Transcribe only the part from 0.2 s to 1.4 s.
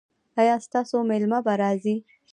ایا ستاسو میلمه